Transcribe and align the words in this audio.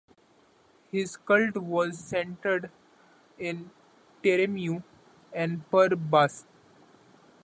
His 0.91 1.15
cult 1.15 1.55
was 1.57 1.95
centred 1.99 2.71
in 3.37 3.69
Taremu 4.23 4.81
and 5.31 5.69
Per-Bast. 5.69 6.47